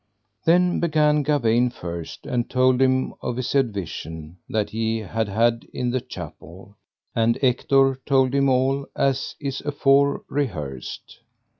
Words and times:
Then 0.45 0.79
began 0.79 1.21
Gawaine 1.21 1.69
first 1.69 2.25
and 2.25 2.49
told 2.49 2.81
him 2.81 3.13
of 3.21 3.37
his 3.37 3.53
advision 3.53 4.37
that 4.49 4.71
he 4.71 4.97
had 4.97 5.27
had 5.29 5.67
in 5.75 5.91
the 5.91 6.01
chapel, 6.01 6.75
and 7.15 7.37
Ector 7.43 7.99
told 8.03 8.33
him 8.33 8.49
all 8.49 8.87
as 8.95 9.35
it 9.39 9.45
is 9.47 9.61
afore 9.61 10.23
rehearsed. 10.27 11.19